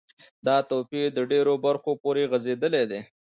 دا 0.47 0.57
توپیر 0.69 1.05
د 1.13 1.19
ډیرو 1.31 1.53
برخو 1.65 1.91
پوری 2.01 2.23
غځیدلی 2.31 2.83
دی. 2.91 3.01